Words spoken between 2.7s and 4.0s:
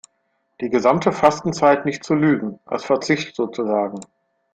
Verzicht sozusagen.